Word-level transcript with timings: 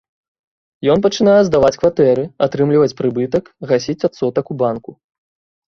Ён 0.93 1.03
пачынае 1.05 1.35
здаваць 1.49 1.79
кватэры, 1.83 2.23
атрымліваць 2.47 2.97
прыбытак, 3.03 3.55
гасіць 3.73 3.99
адсотак 4.11 4.45
у 4.55 4.61
банку. 4.67 4.91